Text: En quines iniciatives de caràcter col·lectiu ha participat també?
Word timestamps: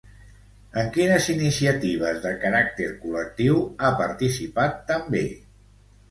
En 0.83 0.87
quines 0.93 1.25
iniciatives 1.33 2.21
de 2.23 2.31
caràcter 2.45 2.87
col·lectiu 3.03 3.59
ha 3.83 3.91
participat 3.99 4.79
també? 4.93 5.23